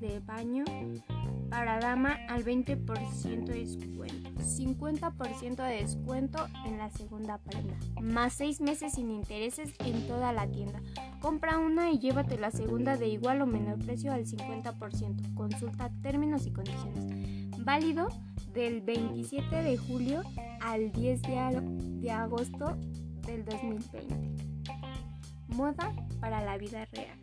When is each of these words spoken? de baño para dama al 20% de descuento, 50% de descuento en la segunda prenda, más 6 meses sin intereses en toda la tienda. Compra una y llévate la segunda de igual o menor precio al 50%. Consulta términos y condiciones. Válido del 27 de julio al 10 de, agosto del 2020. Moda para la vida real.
de 0.00 0.20
baño 0.20 0.64
para 1.50 1.78
dama 1.80 2.18
al 2.28 2.44
20% 2.44 3.44
de 3.44 3.60
descuento, 3.60 4.30
50% 4.40 5.56
de 5.56 5.82
descuento 5.82 6.46
en 6.66 6.78
la 6.78 6.90
segunda 6.90 7.38
prenda, 7.38 7.76
más 8.00 8.32
6 8.34 8.60
meses 8.60 8.94
sin 8.94 9.10
intereses 9.10 9.74
en 9.80 10.06
toda 10.06 10.32
la 10.32 10.46
tienda. 10.46 10.80
Compra 11.20 11.58
una 11.58 11.90
y 11.90 11.98
llévate 11.98 12.38
la 12.38 12.50
segunda 12.50 12.96
de 12.96 13.08
igual 13.08 13.42
o 13.42 13.46
menor 13.46 13.78
precio 13.78 14.12
al 14.12 14.24
50%. 14.24 15.34
Consulta 15.34 15.90
términos 16.02 16.46
y 16.46 16.52
condiciones. 16.52 17.54
Válido 17.58 18.08
del 18.54 18.80
27 18.80 19.62
de 19.62 19.76
julio 19.76 20.22
al 20.62 20.90
10 20.92 21.22
de, 21.22 22.10
agosto 22.10 22.76
del 23.26 23.44
2020. 23.44 24.16
Moda 25.48 25.92
para 26.20 26.42
la 26.42 26.56
vida 26.56 26.86
real. 26.86 27.18